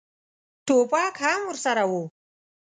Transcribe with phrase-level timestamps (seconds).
[0.65, 1.91] ټوپک هم ورسره و.